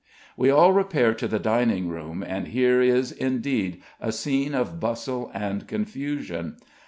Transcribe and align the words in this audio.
We 0.35 0.49
all 0.49 0.73
repair 0.73 1.13
to 1.13 1.27
the 1.27 1.37
dining 1.37 1.87
room, 1.87 2.23
and 2.27 2.47
here 2.47 2.81
is, 2.81 3.11
indeed, 3.11 3.83
a 3.99 4.11
scene 4.11 4.55
of 4.55 4.79
bustle 4.79 5.29
and 5.31 5.67
confusion. 5.67 6.57